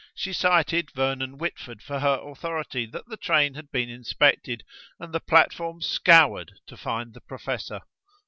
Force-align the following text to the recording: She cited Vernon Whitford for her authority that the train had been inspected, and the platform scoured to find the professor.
She 0.15 0.33
cited 0.33 0.89
Vernon 0.95 1.37
Whitford 1.37 1.83
for 1.83 1.99
her 1.99 2.19
authority 2.23 2.87
that 2.87 3.05
the 3.05 3.17
train 3.17 3.53
had 3.53 3.69
been 3.69 3.87
inspected, 3.87 4.63
and 4.99 5.13
the 5.13 5.19
platform 5.19 5.79
scoured 5.79 6.53
to 6.65 6.75
find 6.75 7.13
the 7.13 7.21
professor. 7.21 7.81